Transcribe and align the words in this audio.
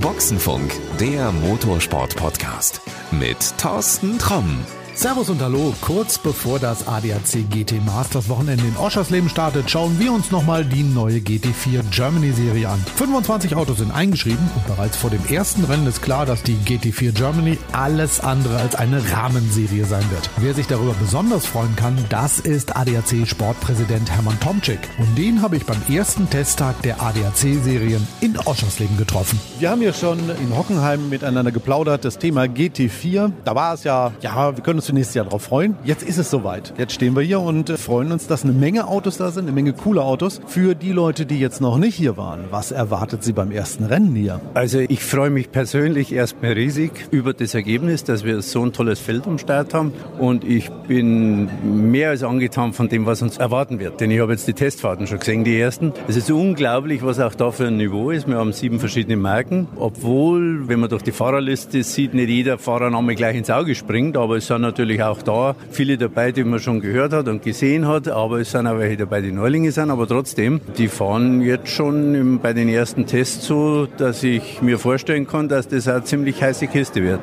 Boxenfunk, 0.00 0.72
der 0.98 1.32
Motorsport-Podcast 1.32 2.80
mit 3.10 3.36
Thorsten 3.58 4.18
Tromm. 4.18 4.64
Servus 4.94 5.30
und 5.30 5.40
Hallo, 5.40 5.72
kurz 5.80 6.18
bevor 6.18 6.58
das 6.58 6.86
ADAC 6.86 7.48
GT 7.48 7.82
Masters 7.86 8.28
Wochenende 8.28 8.64
in 8.66 8.76
Oschersleben 8.76 9.30
startet, 9.30 9.70
schauen 9.70 9.98
wir 9.98 10.12
uns 10.12 10.30
nochmal 10.30 10.64
die 10.64 10.82
neue 10.82 11.18
GT4 11.18 11.84
Germany 11.90 12.32
Serie 12.32 12.68
an. 12.68 12.84
25 12.96 13.54
Autos 13.54 13.78
sind 13.78 13.92
eingeschrieben 13.92 14.50
und 14.54 14.66
bereits 14.66 14.96
vor 14.96 15.08
dem 15.08 15.24
ersten 15.26 15.64
Rennen 15.64 15.86
ist 15.86 16.02
klar, 16.02 16.26
dass 16.26 16.42
die 16.42 16.56
GT4 16.56 17.12
Germany 17.12 17.56
alles 17.72 18.20
andere 18.20 18.58
als 18.58 18.74
eine 18.74 19.00
Rahmenserie 19.12 19.84
sein 19.84 20.04
wird. 20.10 20.28
Wer 20.36 20.54
sich 20.54 20.66
darüber 20.66 20.94
besonders 21.00 21.46
freuen 21.46 21.76
kann, 21.76 21.96
das 22.10 22.40
ist 22.40 22.76
ADAC 22.76 23.26
Sportpräsident 23.26 24.10
Hermann 24.10 24.38
Tomczyk. 24.40 24.80
Und 24.98 25.16
den 25.16 25.40
habe 25.40 25.56
ich 25.56 25.64
beim 25.64 25.80
ersten 25.88 26.28
Testtag 26.28 26.82
der 26.82 27.00
ADAC-Serien 27.00 28.06
in 28.20 28.36
Oschersleben 28.38 28.98
getroffen. 28.98 29.40
Wir 29.60 29.70
haben 29.70 29.80
hier 29.80 29.94
schon 29.94 30.18
in 30.18 30.54
Hockenheim 30.54 31.08
miteinander 31.08 31.52
geplaudert, 31.52 32.04
das 32.04 32.18
Thema 32.18 32.42
GT4. 32.44 33.32
Da 33.44 33.54
war 33.54 33.74
es 33.74 33.84
ja, 33.84 34.12
ja, 34.20 34.56
wir 34.56 34.62
können 34.62 34.79
uns 34.88 34.92
nächstes 34.92 35.14
Jahr 35.14 35.24
darauf 35.24 35.42
freuen. 35.42 35.76
Jetzt 35.84 36.02
ist 36.02 36.18
es 36.18 36.30
soweit. 36.30 36.72
Jetzt 36.78 36.92
stehen 36.94 37.14
wir 37.14 37.22
hier 37.22 37.40
und 37.40 37.68
äh, 37.70 37.76
freuen 37.76 38.12
uns, 38.12 38.26
dass 38.26 38.44
eine 38.44 38.52
Menge 38.52 38.88
Autos 38.88 39.18
da 39.18 39.30
sind, 39.30 39.44
eine 39.44 39.52
Menge 39.52 39.72
coole 39.72 40.02
Autos. 40.02 40.40
Für 40.46 40.74
die 40.74 40.92
Leute, 40.92 41.26
die 41.26 41.38
jetzt 41.38 41.60
noch 41.60 41.78
nicht 41.78 41.94
hier 41.94 42.16
waren, 42.16 42.44
was 42.50 42.72
erwartet 42.72 43.22
Sie 43.22 43.32
beim 43.32 43.50
ersten 43.50 43.84
Rennen 43.84 44.14
hier? 44.14 44.40
Also 44.54 44.78
ich 44.78 45.02
freue 45.02 45.30
mich 45.30 45.50
persönlich 45.52 46.12
erstmal 46.12 46.52
riesig 46.52 46.92
über 47.10 47.32
das 47.32 47.54
Ergebnis, 47.54 48.04
dass 48.04 48.24
wir 48.24 48.40
so 48.42 48.64
ein 48.64 48.72
tolles 48.72 48.98
Feld 49.00 49.26
am 49.26 49.38
Start 49.38 49.74
haben 49.74 49.92
und 50.18 50.44
ich 50.44 50.70
bin 50.88 51.48
mehr 51.90 52.10
als 52.10 52.22
angetan 52.22 52.72
von 52.72 52.88
dem, 52.88 53.06
was 53.06 53.22
uns 53.22 53.38
erwarten 53.38 53.78
wird. 53.78 54.00
Denn 54.00 54.10
ich 54.10 54.20
habe 54.20 54.32
jetzt 54.32 54.48
die 54.48 54.54
Testfahrten 54.54 55.06
schon 55.06 55.18
gesehen, 55.18 55.44
die 55.44 55.58
ersten. 55.58 55.92
Es 56.08 56.16
ist 56.16 56.30
unglaublich, 56.30 57.02
was 57.02 57.20
auch 57.20 57.34
da 57.34 57.50
für 57.50 57.66
ein 57.66 57.76
Niveau 57.76 58.10
ist. 58.10 58.26
Wir 58.26 58.36
haben 58.36 58.52
sieben 58.52 58.80
verschiedene 58.80 59.16
Marken, 59.16 59.68
obwohl, 59.76 60.68
wenn 60.68 60.80
man 60.80 60.88
durch 60.88 61.02
die 61.02 61.12
Fahrerliste 61.12 61.82
sieht, 61.82 62.14
nicht 62.14 62.28
jeder 62.28 62.58
Fahrername 62.58 63.14
gleich 63.14 63.36
ins 63.36 63.50
Auge 63.50 63.74
springt, 63.74 64.16
aber 64.16 64.36
es 64.36 64.46
sind 64.46 64.64
natürlich 64.70 65.02
auch 65.02 65.22
da 65.22 65.56
viele 65.70 65.98
dabei, 65.98 66.32
die 66.32 66.44
man 66.44 66.60
schon 66.60 66.80
gehört 66.80 67.12
hat 67.12 67.28
und 67.28 67.42
gesehen 67.42 67.86
hat, 67.88 68.08
aber 68.08 68.40
es 68.40 68.52
sind 68.52 68.66
auch 68.66 68.78
welche 68.78 68.96
dabei, 68.96 69.20
die 69.20 69.32
Neulinge 69.32 69.72
sind, 69.72 69.90
aber 69.90 70.06
trotzdem, 70.06 70.60
die 70.78 70.88
fahren 70.88 71.40
jetzt 71.40 71.68
schon 71.68 72.38
bei 72.40 72.52
den 72.52 72.68
ersten 72.68 73.06
Tests 73.06 73.46
so, 73.46 73.86
dass 73.86 74.22
ich 74.22 74.62
mir 74.62 74.78
vorstellen 74.78 75.26
kann, 75.26 75.48
dass 75.48 75.68
das 75.68 75.88
eine 75.88 76.04
ziemlich 76.04 76.40
heiße 76.42 76.68
Kiste 76.68 77.02
wird. 77.02 77.20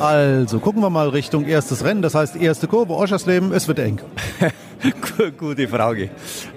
Also 0.00 0.58
gucken 0.58 0.82
wir 0.82 0.90
mal 0.90 1.08
Richtung 1.08 1.44
erstes 1.44 1.84
Rennen, 1.84 2.02
das 2.02 2.14
heißt 2.14 2.36
erste 2.36 2.66
Kurve, 2.66 2.94
Oschersleben, 2.94 3.52
es 3.52 3.68
wird 3.68 3.78
eng. 3.78 4.00
Gute 5.38 5.68
Frage. 5.68 6.10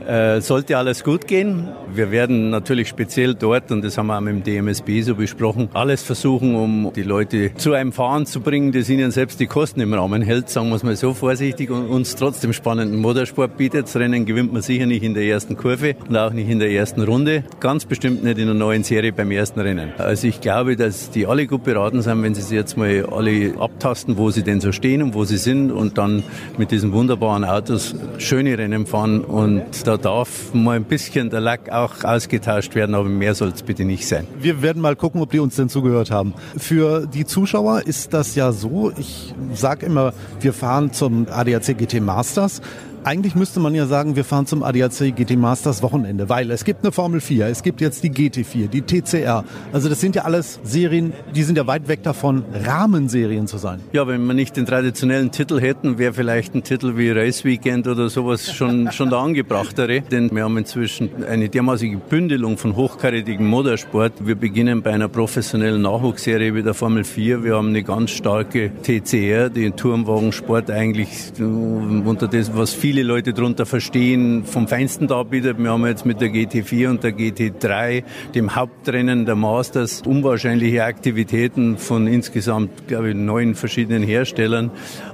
Äh, 0.06 0.42
sollte 0.42 0.78
alles 0.78 1.03
gut 1.03 1.28
gehen. 1.28 1.70
Wir 1.94 2.12
werden 2.12 2.50
natürlich 2.50 2.89
speziell 2.89 3.34
dort, 3.34 3.72
und 3.72 3.84
das 3.84 3.98
haben 3.98 4.08
wir 4.08 4.17
auch 4.17 4.22
mit 4.22 4.34
dem 4.34 4.44
DMSB 4.44 5.02
so 5.02 5.16
besprochen, 5.16 5.70
alles 5.73 6.03
versuchen, 6.03 6.56
um 6.56 6.92
die 6.95 7.03
Leute 7.03 7.53
zu 7.56 7.73
einem 7.73 7.92
Fahren 7.92 8.26
zu 8.26 8.42
bringen, 8.42 8.72
das 8.72 8.89
ihnen 8.89 9.11
selbst 9.11 9.39
die 9.39 9.48
Kosten 9.48 9.81
im 9.81 9.94
Rahmen 9.94 10.22
hält, 10.22 10.50
sagen 10.50 10.70
wir 10.70 10.76
es 10.76 10.84
mal 10.84 10.95
so 10.95 11.14
vorsichtig, 11.14 11.70
und 11.70 11.88
uns 11.88 12.16
trotzdem 12.16 12.53
spannenden 12.53 13.00
Motorsport 13.00 13.58
bietet. 13.58 13.86
Das 13.86 13.95
Rennen 13.95 14.26
gewinnt 14.26 14.52
man 14.52 14.61
sicher 14.61 14.86
nicht 14.86 15.04
in 15.04 15.14
der 15.14 15.23
ersten 15.23 15.56
Kurve 15.56 15.95
und 16.08 16.17
auch 16.17 16.33
nicht 16.33 16.50
in 16.50 16.59
der 16.59 16.72
ersten 16.72 17.02
Runde. 17.02 17.44
Ganz 17.59 17.86
bestimmt 17.86 18.23
nicht 18.23 18.38
in 18.38 18.45
der 18.45 18.56
neuen 18.56 18.83
Serie 18.83 19.14
beim 19.14 19.31
ersten 19.31 19.59
Rennen. 19.59 19.92
Also 19.98 20.28
ich 20.28 20.42
glaube, 20.42 20.76
dass 20.76 21.11
die 21.11 21.26
alle 21.26 21.48
gut 21.48 21.64
beraten 21.64 22.02
sind, 22.02 22.22
wenn 22.23 22.36
sie 22.36 22.42
sich 22.42 22.58
jetzt 22.58 22.78
mal 22.78 23.06
alle 23.11 23.54
abtasten, 23.59 24.17
wo 24.17 24.31
sie 24.31 24.44
denn 24.44 24.61
so 24.61 24.72
stehen 24.72 25.02
und 25.02 25.14
wo 25.14 25.23
sie 25.23 25.38
sind 25.38 25.72
und 25.72 25.98
dann 25.98 26.23
mit 26.58 26.72
diesen 26.72 26.92
wunderbaren 26.92 27.45
Autos 27.45 27.95
schöne 28.18 28.58
Rennen 28.58 28.86
fahren 28.86 29.22
und 29.22 29.64
da 29.86 29.98
darf 29.98 30.54
mal 30.54 30.76
ein 30.76 30.84
bisschen 30.84 31.30
der 31.30 31.42
Lack 31.42 31.70
auch 31.70 32.04
ausgetauscht 32.04 32.76
werden, 32.76 32.96
aber 32.96 33.08
mehr 33.08 33.36
soll 33.36 33.50
es 33.50 33.64
bitte 33.64 33.86
nicht 33.86 34.08
sein. 34.08 34.28
Wir 34.40 34.62
werden 34.62 34.82
mal 34.82 34.96
gucken, 34.96 35.22
ob 35.22 35.32
die 35.32 35.40
uns 35.40 35.56
denn 35.56 35.70
zugehört 35.70 36.12
haben. 36.12 36.34
Für 36.58 37.08
die 37.08 37.26
Zuschauer 37.26 37.84
ist 37.86 38.14
das 38.14 38.36
ja 38.36 38.52
so, 38.52 38.92
ich 38.98 39.34
sage 39.54 39.86
immer, 39.86 40.14
wir 40.42 40.54
fahren 40.54 40.92
zum 40.92 41.28
ADAC 41.30 41.78
GT 41.78 42.02
Masters 42.02 42.61
eigentlich 43.04 43.36
müsste 43.36 43.60
man 43.60 43.73
ja 43.76 43.86
sagen, 43.86 44.15
wir 44.15 44.23
fahren 44.23 44.45
zum 44.45 44.64
ADAC 44.64 45.15
GT 45.15 45.37
Masters 45.37 45.82
Wochenende, 45.82 46.30
weil 46.30 46.52
es 46.52 46.65
gibt 46.65 46.83
eine 46.83 46.92
Formel 46.92 47.21
4, 47.21 47.48
es 47.48 47.64
gibt 47.64 47.82
jetzt 47.82 48.04
die 48.04 48.11
GT4, 48.11 48.67
die 48.67 48.82
TCR. 48.82 49.43
Also 49.71 49.89
das 49.89 50.02
sind 50.02 50.15
ja 50.15 50.23
alles 50.23 50.60
Serien, 50.64 51.14
die 51.33 51.43
sind 51.43 51.58
ja 51.58 51.65
weit 51.67 51.88
weg 51.88 52.04
davon, 52.04 52.43
Rahmenserien 52.54 53.48
zu 53.48 53.58
sein. 53.58 53.80
Ja, 53.93 54.08
wenn 54.08 54.26
wir 54.26 54.33
nicht 54.33 54.58
den 54.58 54.65
traditionellen 54.65 55.32
Titel 55.32 55.59
hätten, 55.59 55.98
wäre 55.98 56.14
vielleicht 56.14 56.55
ein 56.55 56.64
Titel 56.64 56.98
wie 56.98 57.11
Race 57.11 57.45
Weekend 57.45 57.88
oder 57.88 58.09
sowas 58.09 58.54
schon, 58.54 58.92
schon 58.92 59.09
der 59.09 59.20
angebrachtere. 59.20 60.02
Denn 60.02 60.30
wir 60.32 60.43
haben 60.43 60.58
inzwischen 60.58 61.09
eine 61.26 61.49
dermaßige 61.49 61.98
Bündelung 61.98 62.58
von 62.58 62.76
hochkarätigem 62.76 63.48
Motorsport. 63.48 64.14
Wir 64.26 64.36
beginnen 64.36 64.82
bei 64.82 64.92
einer 64.92 65.08
professionellen 65.08 65.82
Nachwuchsserie 65.82 66.54
wie 66.54 66.64
der 66.64 66.73
Formel 66.73 67.04
4. 67.04 67.43
Wir 67.43 67.55
haben 67.55 67.70
eine 67.70 67.83
ganz 67.83 68.11
starke 68.11 68.71
TCR, 68.83 69.49
den 69.49 69.76
Turmwagensport 69.76 70.70
eigentlich 70.70 71.09
äh, 71.39 71.43
unter 71.43 72.27
das, 72.27 72.55
was 72.55 72.73
viele 72.73 72.89
viele 72.89 73.04
Leute 73.04 73.33
darunter 73.33 73.67
verstehen, 73.67 74.45
vom 74.45 74.67
Feinsten 74.67 75.08
darbietet. 75.08 75.60
Wir 75.60 75.70
haben 75.70 75.86
jetzt 75.86 76.08
mit 76.08 76.22
der 76.22 76.30
GT4 76.30 76.89
und 76.89 77.04
der 77.04 77.11
GT3, 77.11 78.04
dem 78.33 78.55
Hauptrennen 78.55 79.27
der 79.27 79.36
Masters, 79.36 80.02
unwahrscheinliche 80.08 80.83
Aktivitäten 80.83 81.77
von 81.77 82.08
insgesamt, 82.08 82.88
glaube 82.88 83.10
ich, 83.10 83.16
neun 83.16 83.54
verschiedenen 83.54 84.02
Herstellern. 84.02 84.72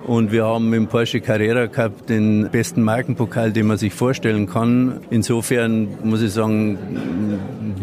Und 0.08 0.32
wir 0.32 0.46
haben 0.46 0.74
im 0.74 0.88
Porsche 0.88 1.20
Carrera 1.20 1.68
Cup 1.68 2.08
den 2.08 2.48
besten 2.50 2.82
Markenpokal, 2.82 3.52
den 3.52 3.68
man 3.68 3.78
sich 3.78 3.94
vorstellen 3.94 4.48
kann. 4.48 5.02
Insofern 5.10 5.90
muss 6.02 6.22
ich 6.22 6.32
sagen, 6.32 6.78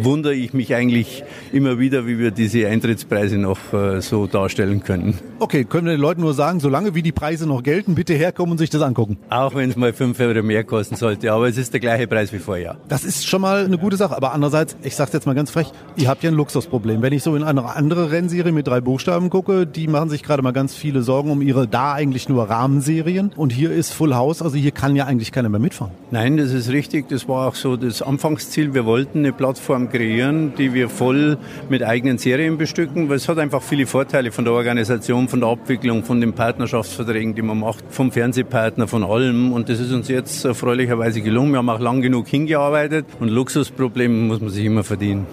wundere 0.00 0.34
ich 0.34 0.54
mich 0.54 0.74
eigentlich 0.74 1.22
immer 1.52 1.78
wieder, 1.78 2.06
wie 2.06 2.18
wir 2.18 2.30
diese 2.30 2.66
Eintrittspreise 2.66 3.36
noch 3.36 3.74
äh, 3.74 4.00
so 4.00 4.26
darstellen 4.26 4.82
können. 4.82 5.18
Okay, 5.38 5.64
können 5.64 5.86
wir 5.86 5.92
den 5.92 6.00
Leuten 6.00 6.22
nur 6.22 6.32
sagen, 6.32 6.60
solange 6.60 6.94
wie 6.94 7.02
die 7.02 7.12
Preise 7.12 7.46
noch 7.46 7.62
gelten, 7.62 7.94
bitte 7.94 8.14
herkommen 8.14 8.52
und 8.52 8.58
sich 8.58 8.70
das 8.70 8.82
angucken. 8.82 9.18
Auch 9.28 9.54
wenn 9.54 9.70
es 9.70 9.76
mal 9.82 9.92
fünf 9.92 10.18
Euro 10.20 10.42
mehr 10.42 10.64
kosten 10.64 10.96
sollte, 10.96 11.32
aber 11.32 11.48
es 11.48 11.58
ist 11.58 11.72
der 11.72 11.80
gleiche 11.80 12.06
Preis 12.06 12.32
wie 12.32 12.38
vorher. 12.38 12.76
Das 12.88 13.04
ist 13.04 13.26
schon 13.26 13.42
mal 13.42 13.64
eine 13.64 13.78
gute 13.78 13.96
Sache, 13.96 14.16
aber 14.16 14.32
andererseits, 14.32 14.76
ich 14.82 14.94
sag's 14.96 15.12
jetzt 15.12 15.26
mal 15.26 15.34
ganz 15.34 15.50
frech, 15.50 15.66
ihr 15.96 16.08
habt 16.08 16.22
ja 16.22 16.30
ein 16.30 16.36
Luxusproblem. 16.36 17.02
Wenn 17.02 17.12
ich 17.12 17.22
so 17.22 17.34
in 17.36 17.42
eine 17.42 17.64
andere 17.64 18.10
Rennserie 18.10 18.52
mit 18.52 18.66
drei 18.68 18.80
Buchstaben 18.80 19.28
gucke, 19.28 19.66
die 19.66 19.88
machen 19.88 20.08
sich 20.08 20.22
gerade 20.22 20.42
mal 20.42 20.52
ganz 20.52 20.74
viele 20.74 21.02
Sorgen 21.02 21.30
um 21.30 21.42
ihre 21.42 21.66
da 21.66 21.94
eigentlich 21.94 22.28
nur 22.28 22.48
Rahmenserien 22.48 23.32
und 23.36 23.52
hier 23.52 23.72
ist 23.72 23.92
Full 23.92 24.14
House, 24.14 24.40
also 24.40 24.56
hier 24.56 24.70
kann 24.70 24.94
ja 24.94 25.06
eigentlich 25.06 25.32
keiner 25.32 25.48
mehr 25.48 25.60
mitfahren. 25.60 25.92
Nein, 26.10 26.36
das 26.36 26.52
ist 26.52 26.70
richtig, 26.70 27.08
das 27.08 27.28
war 27.28 27.48
auch 27.48 27.56
so 27.56 27.76
das 27.76 28.02
Anfangsziel. 28.02 28.72
Wir 28.74 28.86
wollten 28.86 29.18
eine 29.18 29.32
Plattform 29.32 29.90
kreieren, 29.90 30.54
die 30.56 30.74
wir 30.74 30.88
voll 30.88 31.38
mit 31.68 31.82
eigenen 31.82 32.18
Serien 32.18 32.56
bestücken, 32.56 33.08
weil 33.08 33.16
es 33.16 33.28
hat 33.28 33.38
einfach 33.38 33.62
viele 33.62 33.86
Vorteile 33.86 34.30
von 34.30 34.44
der 34.44 34.54
Organisation, 34.54 35.28
von 35.28 35.40
der 35.40 35.48
Abwicklung, 35.48 36.04
von 36.04 36.20
den 36.20 36.32
Partnerschaftsverträgen, 36.32 37.34
die 37.34 37.42
man 37.42 37.58
macht, 37.58 37.84
vom 37.88 38.12
Fernsehpartner, 38.12 38.86
von 38.86 39.02
allem 39.02 39.52
und 39.52 39.68
das 39.72 39.80
ist 39.80 39.92
uns 39.92 40.08
jetzt 40.08 40.44
erfreulicherweise 40.44 41.22
gelungen. 41.22 41.52
Wir 41.52 41.58
haben 41.58 41.70
auch 41.70 41.80
lang 41.80 42.02
genug 42.02 42.28
hingearbeitet 42.28 43.06
und 43.20 43.28
Luxusprobleme 43.28 44.14
muss 44.14 44.40
man 44.40 44.50
sich 44.50 44.66
immer 44.66 44.84
verdienen. 44.84 45.26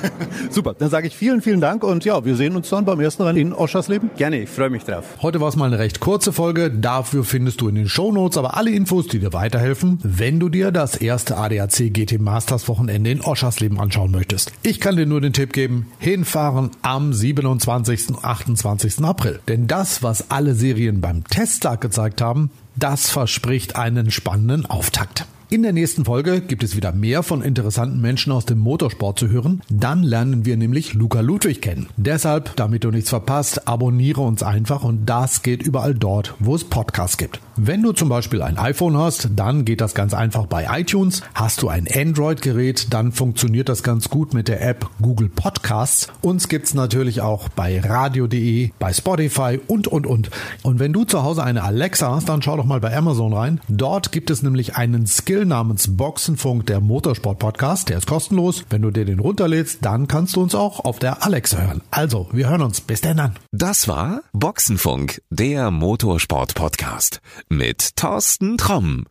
Super, 0.50 0.74
dann 0.78 0.88
sage 0.88 1.08
ich 1.08 1.16
vielen, 1.16 1.42
vielen 1.42 1.60
Dank 1.60 1.84
und 1.84 2.04
ja, 2.04 2.24
wir 2.24 2.36
sehen 2.36 2.56
uns 2.56 2.70
dann 2.70 2.86
beim 2.86 3.00
ersten 3.00 3.22
Rennen 3.22 3.38
in 3.38 3.52
Oschersleben. 3.52 4.10
Gerne, 4.16 4.42
ich 4.42 4.48
freue 4.48 4.70
mich 4.70 4.84
drauf. 4.84 5.04
Heute 5.20 5.40
war 5.40 5.48
es 5.48 5.56
mal 5.56 5.66
eine 5.66 5.78
recht 5.78 6.00
kurze 6.00 6.32
Folge, 6.32 6.70
dafür 6.70 7.24
findest 7.24 7.60
du 7.60 7.68
in 7.68 7.74
den 7.74 7.88
Shownotes 7.88 8.38
aber 8.38 8.56
alle 8.56 8.70
Infos, 8.70 9.08
die 9.08 9.18
dir 9.18 9.34
weiterhelfen, 9.34 9.98
wenn 10.02 10.40
du 10.40 10.48
dir 10.48 10.70
das 10.70 10.96
erste 10.96 11.36
ADAC 11.36 11.92
GT 11.92 12.18
Masters 12.18 12.68
Wochenende 12.68 13.10
in 13.10 13.20
Oschersleben 13.20 13.78
anschauen 13.78 14.10
möchtest. 14.10 14.52
Ich 14.62 14.80
kann 14.80 14.96
dir 14.96 15.04
nur 15.04 15.20
den 15.20 15.34
Tipp 15.34 15.52
geben, 15.52 15.88
hinfahren 15.98 16.70
am 16.80 17.12
27. 17.12 18.08
und 18.08 18.24
28. 18.24 19.04
April. 19.04 19.40
Denn 19.48 19.66
das, 19.66 20.02
was 20.02 20.30
alle 20.30 20.54
Serien 20.54 21.02
beim 21.02 21.24
Testtag 21.24 21.82
gezeigt 21.82 22.22
haben, 22.22 22.50
das 22.76 23.10
verspricht 23.10 23.76
einen 23.76 24.10
spannenden 24.10 24.66
Auftakt. 24.66 25.26
In 25.52 25.62
der 25.62 25.74
nächsten 25.74 26.06
Folge 26.06 26.40
gibt 26.40 26.62
es 26.62 26.76
wieder 26.76 26.92
mehr 26.92 27.22
von 27.22 27.42
interessanten 27.42 28.00
Menschen 28.00 28.32
aus 28.32 28.46
dem 28.46 28.58
Motorsport 28.58 29.18
zu 29.18 29.28
hören. 29.28 29.60
Dann 29.68 30.02
lernen 30.02 30.46
wir 30.46 30.56
nämlich 30.56 30.94
Luca 30.94 31.20
Ludwig 31.20 31.60
kennen. 31.60 31.90
Deshalb, 31.98 32.56
damit 32.56 32.84
du 32.84 32.90
nichts 32.90 33.10
verpasst, 33.10 33.68
abonniere 33.68 34.22
uns 34.22 34.42
einfach 34.42 34.82
und 34.82 35.04
das 35.04 35.42
geht 35.42 35.62
überall 35.62 35.94
dort, 35.94 36.34
wo 36.38 36.54
es 36.54 36.64
Podcasts 36.64 37.18
gibt. 37.18 37.38
Wenn 37.56 37.82
du 37.82 37.92
zum 37.92 38.08
Beispiel 38.08 38.40
ein 38.40 38.56
iPhone 38.56 38.96
hast, 38.96 39.28
dann 39.36 39.66
geht 39.66 39.82
das 39.82 39.94
ganz 39.94 40.14
einfach 40.14 40.46
bei 40.46 40.80
iTunes. 40.80 41.20
Hast 41.34 41.60
du 41.60 41.68
ein 41.68 41.86
Android-Gerät, 41.86 42.94
dann 42.94 43.12
funktioniert 43.12 43.68
das 43.68 43.82
ganz 43.82 44.08
gut 44.08 44.32
mit 44.32 44.48
der 44.48 44.66
App 44.66 44.88
Google 45.02 45.28
Podcasts. 45.28 46.08
Uns 46.22 46.48
gibt's 46.48 46.72
natürlich 46.72 47.20
auch 47.20 47.50
bei 47.50 47.78
radio.de, 47.78 48.70
bei 48.78 48.92
Spotify 48.94 49.60
und, 49.68 49.86
und, 49.86 50.06
und. 50.06 50.30
Und 50.62 50.78
wenn 50.78 50.94
du 50.94 51.04
zu 51.04 51.24
Hause 51.24 51.44
eine 51.44 51.62
Alexa 51.62 52.14
hast, 52.14 52.30
dann 52.30 52.40
schau 52.40 52.56
doch 52.56 52.64
mal 52.64 52.80
bei 52.80 52.96
Amazon 52.96 53.34
rein. 53.34 53.60
Dort 53.68 54.12
gibt 54.12 54.30
es 54.30 54.42
nämlich 54.42 54.76
einen 54.76 55.06
Skill 55.06 55.44
namens 55.44 55.94
Boxenfunk, 55.94 56.64
der 56.66 56.80
Motorsport-Podcast. 56.80 57.90
Der 57.90 57.98
ist 57.98 58.06
kostenlos. 58.06 58.64
Wenn 58.70 58.80
du 58.80 58.90
dir 58.90 59.04
den 59.04 59.20
runterlädst, 59.20 59.84
dann 59.84 60.08
kannst 60.08 60.36
du 60.36 60.42
uns 60.42 60.54
auch 60.54 60.80
auf 60.80 61.00
der 61.00 61.22
Alexa 61.22 61.58
hören. 61.58 61.82
Also, 61.90 62.30
wir 62.32 62.48
hören 62.48 62.62
uns. 62.62 62.80
Bis 62.80 63.02
dann. 63.02 63.36
Das 63.50 63.88
war 63.88 64.22
Boxenfunk, 64.32 65.20
der 65.28 65.70
Motorsport-Podcast 65.70 67.20
mit 67.52 67.96
Thorsten 67.96 68.56
Tromm. 68.58 69.04